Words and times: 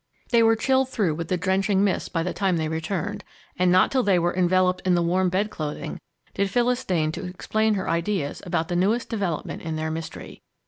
They 0.29 0.41
were 0.41 0.55
chilled 0.55 0.89
through 0.89 1.13
with 1.13 1.27
the 1.27 1.37
drenching 1.37 1.83
mist 1.83 2.11
by 2.11 2.23
the 2.23 2.33
time 2.33 2.57
they 2.57 2.67
returned, 2.69 3.23
and 3.55 3.71
not 3.71 3.91
till 3.91 4.01
they 4.01 4.17
were 4.17 4.35
enveloped 4.35 4.81
in 4.83 4.95
the 4.95 5.01
warm 5.03 5.29
bed 5.29 5.51
clothing 5.51 6.01
did 6.33 6.49
Phyllis 6.49 6.83
deign 6.83 7.11
to 7.11 7.25
explain 7.27 7.75
her 7.75 7.87
ideas 7.87 8.41
about 8.43 8.67
the 8.67 8.75
newest 8.75 9.09
development 9.09 9.61
in 9.61 9.75
their 9.75 9.91
mystery. 9.91 10.41